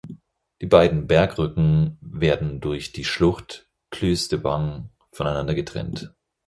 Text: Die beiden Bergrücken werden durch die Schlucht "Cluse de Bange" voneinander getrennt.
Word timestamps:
Die 0.63 0.65
beiden 0.65 1.05
Bergrücken 1.05 1.99
werden 2.01 2.59
durch 2.59 2.91
die 2.91 3.05
Schlucht 3.05 3.69
"Cluse 3.91 4.29
de 4.29 4.39
Bange" 4.39 4.89
voneinander 5.11 5.53
getrennt. 5.53 6.15